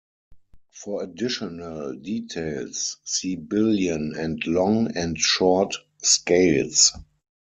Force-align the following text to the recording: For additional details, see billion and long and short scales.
For 0.71 1.03
additional 1.03 1.93
details, 1.95 2.97
see 3.03 3.35
billion 3.35 4.15
and 4.17 4.43
long 4.47 4.97
and 4.97 5.15
short 5.15 5.75
scales. 6.01 6.91